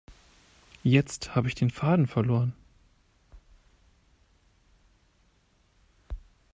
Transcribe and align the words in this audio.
Jetzt 0.81 1.35
habe 1.35 1.47
ich 1.47 1.53
den 1.53 1.69
Faden 1.69 2.07
verloren. 2.07 2.53